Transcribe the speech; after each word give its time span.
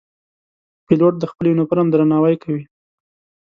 پیلوټ 0.85 1.13
د 1.19 1.23
خپل 1.31 1.43
یونیفورم 1.49 1.87
درناوی 1.89 2.35
کوي. 2.43 2.63